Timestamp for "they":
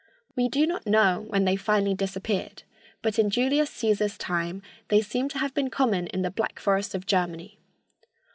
1.45-1.55, 4.87-4.99